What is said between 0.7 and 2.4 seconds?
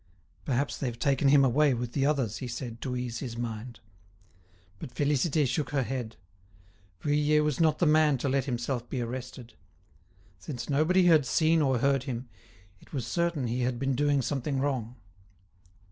they've taken him away with the others,"